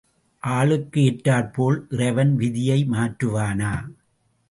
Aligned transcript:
ஆளுக்கு 0.43 1.01
ஏற்றாற் 1.01 1.53
போல் 1.53 1.87
இறைவன் 1.89 2.33
விதியை 2.35 2.79
மாற்றுவானா? 2.91 3.73